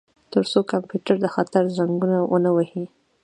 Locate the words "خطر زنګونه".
1.35-2.17